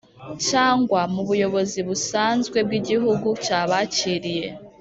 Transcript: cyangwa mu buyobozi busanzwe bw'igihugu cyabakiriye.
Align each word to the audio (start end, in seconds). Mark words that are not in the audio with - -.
cyangwa 0.49 0.99
mu 1.13 1.21
buyobozi 1.29 1.79
busanzwe 1.87 2.57
bw'igihugu 2.67 3.27
cyabakiriye. 3.45 4.47